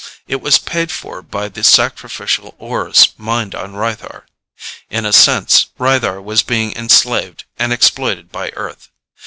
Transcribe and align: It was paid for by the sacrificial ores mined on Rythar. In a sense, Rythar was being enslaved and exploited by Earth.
It 0.27 0.41
was 0.41 0.57
paid 0.57 0.91
for 0.91 1.21
by 1.21 1.47
the 1.47 1.63
sacrificial 1.63 2.55
ores 2.57 3.09
mined 3.19 3.53
on 3.53 3.73
Rythar. 3.75 4.23
In 4.89 5.05
a 5.05 5.13
sense, 5.13 5.67
Rythar 5.79 6.23
was 6.23 6.41
being 6.41 6.75
enslaved 6.75 7.43
and 7.59 7.71
exploited 7.71 8.31
by 8.31 8.49
Earth. 8.55 8.89